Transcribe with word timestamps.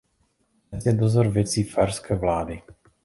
Dnes 0.69 0.85
je 0.85 0.93
dozor 0.93 1.27
věcí 1.27 1.63
Faerské 1.63 2.15
vlády. 2.15 2.61